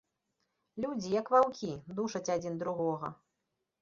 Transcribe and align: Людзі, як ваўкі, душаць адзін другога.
Людзі, 0.85 1.11
як 1.19 1.29
ваўкі, 1.35 1.71
душаць 1.99 2.25
адзін 2.37 2.59
другога. 2.65 3.07